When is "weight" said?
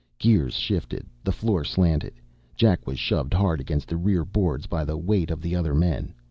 4.97-5.29